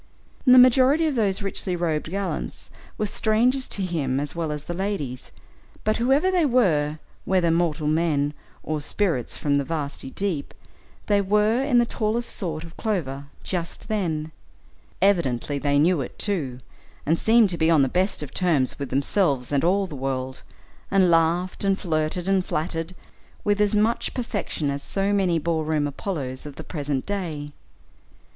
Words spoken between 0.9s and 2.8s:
of those richly robed gallants